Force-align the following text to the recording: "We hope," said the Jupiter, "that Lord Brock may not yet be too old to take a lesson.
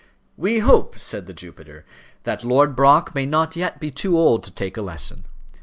"We 0.35 0.57
hope," 0.57 0.97
said 0.97 1.27
the 1.27 1.33
Jupiter, 1.35 1.85
"that 2.23 2.43
Lord 2.43 2.75
Brock 2.75 3.13
may 3.13 3.27
not 3.27 3.55
yet 3.55 3.79
be 3.79 3.91
too 3.91 4.17
old 4.17 4.41
to 4.45 4.51
take 4.51 4.75
a 4.75 4.81
lesson. 4.81 5.25